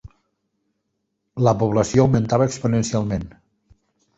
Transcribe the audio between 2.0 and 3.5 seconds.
augmentava exponencialment.